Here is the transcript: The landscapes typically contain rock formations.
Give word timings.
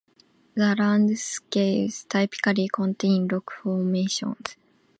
The 0.55 0.75
landscapes 0.79 2.05
typically 2.05 2.67
contain 2.69 3.27
rock 3.27 3.51
formations. 3.61 4.57